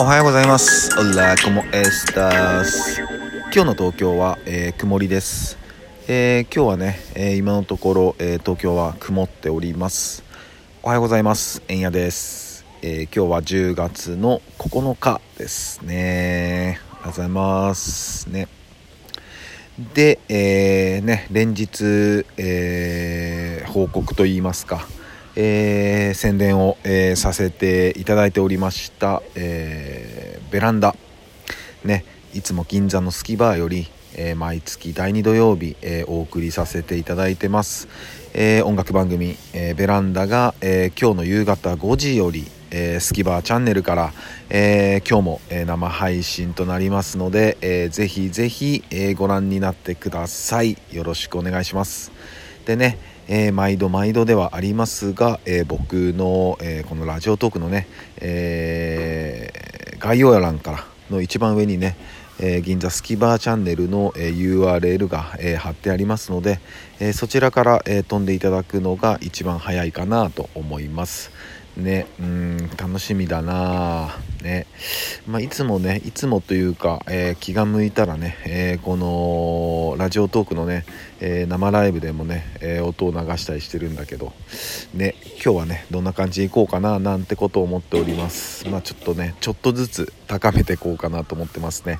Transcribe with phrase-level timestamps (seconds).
[0.00, 0.98] おはようございます。
[0.98, 3.02] オラコモエスタス。
[3.52, 5.58] 今日の東京は、えー、曇りです。
[6.08, 10.24] えー、今日はね、えー、今のところ、え東京は曇っております。
[10.82, 11.62] おはようございます。
[11.68, 16.80] えんやです、え今日は10月の9日ですね。
[16.92, 18.30] おはようございます。
[18.30, 18.48] ね。
[19.92, 24.88] で、えね、連日、え報告といいますか、
[25.36, 29.99] えー、宣伝を、えー、させていただいておりました、えー、
[30.50, 30.96] ベランダ、
[31.84, 32.04] ね、
[32.34, 37.86] いつも銀座のスキバーより、え毎月第2土曜日、えお送りさせていただいてます、
[38.34, 44.12] え音楽番組、えベランダが、え今日の夕方5時より、えスキバーチャンネルから、
[44.48, 50.76] え今日も、え生配信となりますので、えー、ぜひぜひ、えご覧になってください。
[50.90, 52.10] よろしくお願いします。
[52.66, 52.98] でね
[53.32, 57.86] えー、毎度毎度ではありますが、えー、僕の、えー、このラジオトークのね、
[58.20, 59.69] え
[60.00, 61.96] 概要欄からの一番上にね、
[62.40, 66.58] え銀座スキバーチャンネルの、え URL が、え貼ってありますので、
[67.00, 71.30] えそちらから、え飛んでいただくのが一番早いかなと思います。
[71.76, 74.16] ねうん楽しみだな。
[74.42, 74.66] ね。
[75.26, 80.84] まあ、いつもねいつもというか、えー、気が向いたらね、えー、このラジオトークのね、
[81.20, 84.32] えー、生ライブでもね、え音を流したりしてるんだけど
[84.92, 88.68] ね今日はねどんな感じでいこうかななんてことを思っております。
[88.68, 91.98] まあちょっとねちょっとずつ高めていこうかなと思ってますね。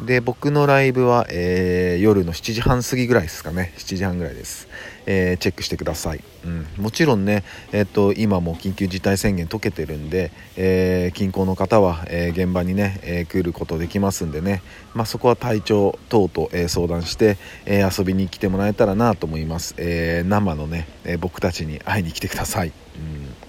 [0.00, 3.72] で僕のライブは、えー、夜の7時半過ぎぐらいですかね。
[3.76, 4.68] 7時半ぐらいです、
[5.06, 14.62] えー、チェックしてください、うん、もちろんね、えー、と今も緊急事態宣言解けてるんで、え近郊の方は、え現場にね、え来ることできますんでね、
[14.94, 23.43] まあ、そこは体調等と、え相談して、え遊びに来てもらえたらなと思います、え生のね、え僕たちに会いに来てください、うん。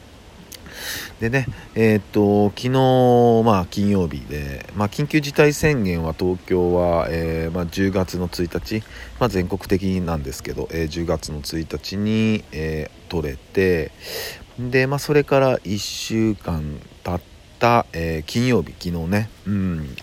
[1.19, 8.83] でね、えー、っと昨日、まあ、金曜日で、まあ、緊急事態宣言は東京は、えー、まあ、10月の1日、
[9.19, 13.91] まあ、全国的なんですけど、えー、10月の1日に、え取れて
[14.59, 17.21] で、まあ、それから1週間経っ
[17.59, 19.95] た、え金曜日昨日ね、うん、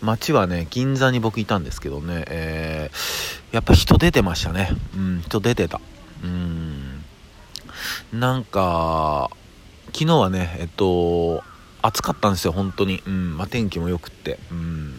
[0.00, 5.80] 街はね銀座に僕いたんですけどね、えーやっぱ人出てましたね、うん、人出てた。
[6.24, 7.04] うん。
[8.12, 9.30] なんか
[9.94, 11.44] 昨日はね、えっと、
[11.80, 13.00] 暑かったんですよ、本当に。
[13.06, 14.40] うん、まあ、天気も良くって。
[14.50, 14.94] うん。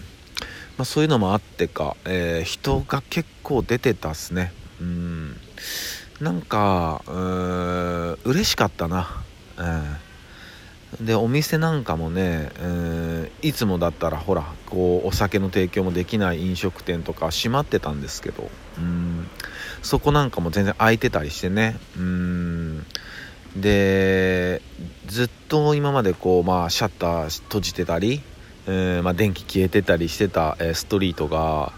[0.78, 4.54] まあ、そういうのもあってか、えー、人が結構出てたっすね。
[4.80, 5.36] うん。
[6.22, 9.22] なんか、うー嬉しかったな。
[9.58, 11.06] うん。
[11.06, 19.28] で、お店なんかもね、えー、いつもだったらほら、こう、お酒の提供もできない飲食店とか閉まってたんですけど、うん。
[19.82, 21.78] そこなんかも全然空いてたりしてね。
[21.98, 22.86] うん。
[23.58, 24.62] で
[25.16, 28.22] ずっと今までこう、まあ、シャッター閉じてたり、
[28.68, 31.72] えー、まあ、電気消えてたりしてた、え、ストリートが、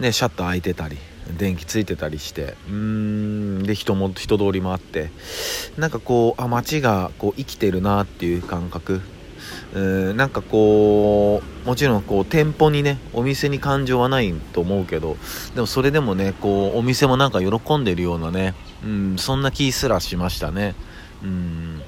[0.00, 0.96] ね、シャッター開いてたり
[1.36, 5.10] 電気ついてたりしてうんで人も人通りもあって
[5.76, 9.02] なんかこうあ街がこう生きてるなっていう感覚。
[9.74, 9.78] う
[10.14, 15.18] んなんかこうもちろんこう店舗にねお店に感情はないと思うけど
[15.54, 20.74] でもそれでもねこうお店もなんか喜んでるようなねうんそんな気すらしましたね。
[21.22, 21.82] うん。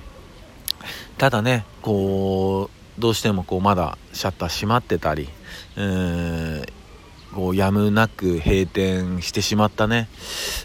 [1.20, 5.28] ただねこうどうしてもこうまだシャッター閉まってたり
[5.76, 6.62] うん
[7.34, 10.08] こうやむなく閉店してしまったね。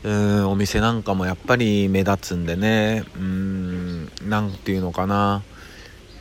[0.05, 3.03] うんお店なんかもやっぱり目立つんでね。
[3.17, 5.43] うん何て言うのかな。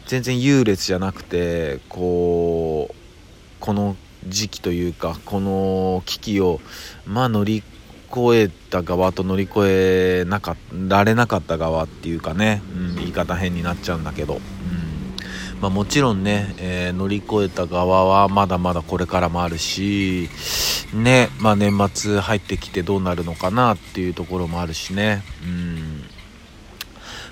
[0.07, 2.95] 全然優劣じゃなくてこう
[3.61, 3.97] この
[4.27, 6.61] 時期というかこの危機を
[7.07, 7.63] まあ乗り
[8.15, 10.57] 越えた側と乗り越えなか
[10.89, 14.41] られなかった側っていうかね、うん、言い方変になっちゃうんだけど、うん。
[15.61, 20.29] まあ、もちろんね、えー、乗り越えた側はまだまだこれからもあるし、
[20.93, 25.23] ねまあ、年末入ってきてどうなるのかなっていうところもあるしね。
[25.43, 26.05] うん。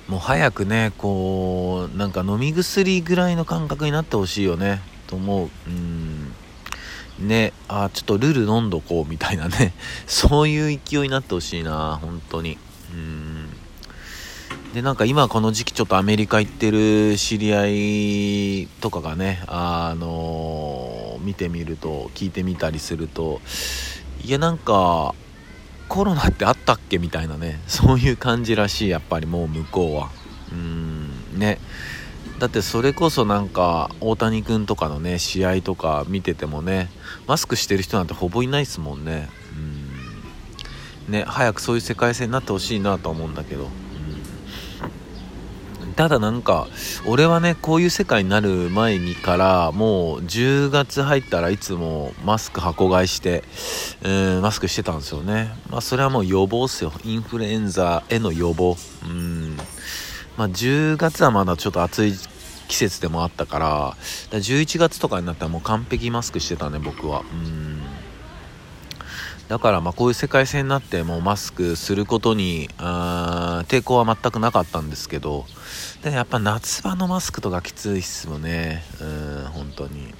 [0.09, 4.80] もう早くねこうなんか飲み薬ぐらいの感覚になってほしいよね。
[5.07, 5.51] と思う。
[5.68, 6.02] うん。
[7.22, 9.72] ねあちょっとルール飲んどこうみたいなね。
[10.07, 12.59] そういう勢いになってほしいな本当に。
[12.92, 13.48] うん。
[14.74, 23.42] でなんか今この時期ちょっとアメリカ行ってる知り合いとかがねあのー、見てみると聞いてみたりすると
[24.24, 25.15] いやなんか
[25.89, 27.60] コロナってあったっけみたいなね。
[27.66, 30.10] そういう感じらしいやっぱりもう向こうは。
[30.51, 31.39] うん。
[31.39, 31.59] ね。
[32.42, 36.91] だってそれこそなんか大谷君とかのね試合とか見ててもね
[37.28, 39.28] マスクしてる人なんてほぼいないですもんね。
[41.06, 41.12] うん。
[41.12, 43.68] ね早くそういう世界線になってほしいなと思うんだけど、
[45.83, 46.66] うん、ただなんか
[47.06, 53.45] 俺はねこういう世界になる前にからもう10月入ったらいつもマスク箱買いして、
[54.03, 55.54] えマスクしてたんですよね。
[55.71, 56.92] まあそれはもう予防っすよ。
[57.04, 58.77] インフルエンザへの予防。
[59.04, 59.56] うん。
[60.36, 62.15] まあ10月はまだちょっと暑い
[62.68, 63.97] 季節でもあったから
[64.30, 67.20] だ11月とかになったらもう完璧マスクしてたね僕は。
[67.20, 67.82] うん。
[69.48, 75.44] だからまあこういう世界線になってもうマスクすることにあ抵抗は全くなかったんですけど
[76.03, 78.82] でやっぱ夏場のマスクとかきついっすもんね。
[79.00, 80.14] うん本当に、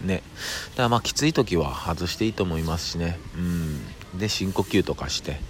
[0.00, 0.22] うん、ね。
[0.70, 3.18] だからまあきつい時は外していいと思いますしね。
[3.36, 4.18] うん。
[4.18, 5.40] で深呼吸とかして。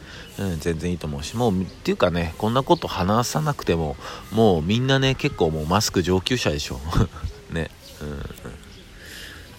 [0.40, 3.96] うん、全然いいと思うしもうっていうかねこんなこと話さなくても
[4.32, 6.80] もうみんなね結構もうマスク上級者でしょ。
[7.52, 7.70] ね。
[8.00, 8.70] うん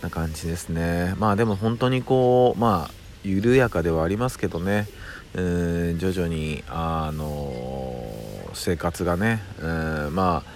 [0.02, 1.16] な感じですね。
[1.18, 2.94] まあでも本当にこうまあ
[3.24, 4.88] 緩やかではありますけどね、
[5.36, 5.42] う
[5.94, 8.04] ん、徐々にあの
[8.54, 9.68] 生活がね、う
[10.10, 10.52] ん、まあ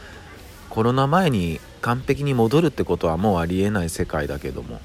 [0.69, 4.81] コロナ前に完璧に戻るってことはもうありえない世界だけども。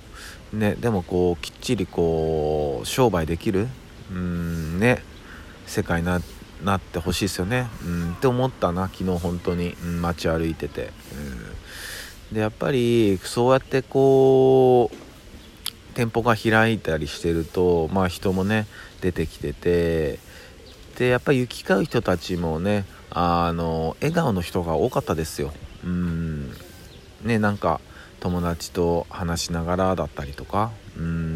[0.53, 3.69] ねでもこうきっちりこう商売できる。
[4.11, 5.03] うんね。
[5.71, 10.91] 世界になってほしいですよね、うん、って思ったな昨日本当に、うん、街歩いてて、
[12.31, 14.97] うん、でやっぱりそうやってこう
[15.95, 18.67] 店舗が開いたりしてるとまあ人もね
[19.01, 20.19] 出てきてて。
[21.01, 25.51] でやっぱり行き交う人たちもねあの笑顔の人が多かったですよ。
[25.83, 26.53] うん。
[27.25, 27.81] ねなんか
[28.21, 30.71] 友達と話しながらだったりとか。
[30.99, 31.30] うん。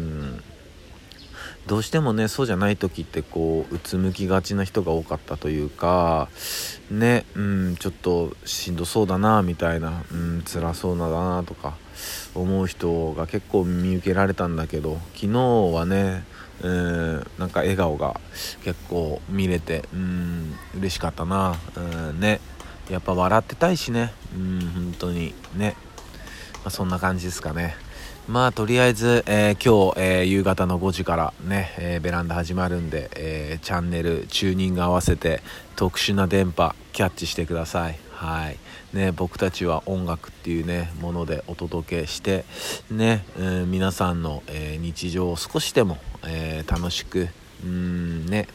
[1.67, 6.29] どうしてもねそうじゃない時ってこううつむきがちな人が多かったというか
[6.91, 11.75] ねうんちょっとしんどそうだなみたいなうん辛そうなだなとか
[12.35, 15.39] 思う人が結構見受けられたんだけど昨日
[15.73, 16.23] はね
[16.61, 18.19] うんなんか笑顔が
[18.63, 21.79] 結構見れてうん嬉しかったなう
[22.13, 22.39] んね。
[22.89, 24.13] やっぱ笑ってたいしね。
[24.35, 25.75] うん本当にね、
[26.57, 27.75] まあ、そんな感じですかね。
[28.27, 35.41] まあとりあえず、えー、今日、えー、夕方の5時からね、えー、ベランダ始まるんで、えチャンネルチューニング合わせて
[35.75, 37.99] 特殊な電波キャッチしてください。
[38.09, 38.57] はい。
[38.93, 42.45] ね僕たちは音楽っていうねものでお届けして
[42.89, 47.27] ね、え皆さんの、え日常を少しでも、え楽しく
[47.63, 48.47] うんね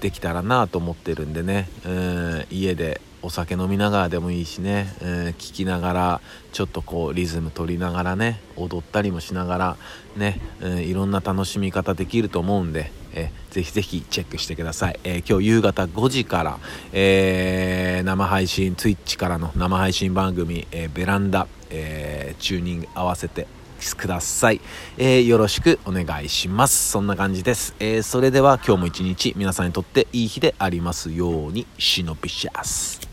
[0.00, 1.70] できたらなと思ってるんでね。
[1.86, 6.20] うん家でお酒飲みながらでもいいしね、うん、聞きながら
[6.52, 9.76] ちょっとこうリズム取りながらね踊ったりもしながら
[10.16, 16.58] ね、うん、いろんな楽しみ方できると思うんで、えぜひぜひチェックしてください、えー、今日夕方5時から、
[16.92, 23.46] えー、生配信 Twitch からの生配信番組、え、ベランダ、えチューニング合わせて
[23.94, 24.60] ください、
[24.96, 26.90] えー、よろしくお願いします。
[26.90, 33.05] そんな感じです、えー、それでは今日も一日皆さんにとっていい日でありますようにシノピシャス。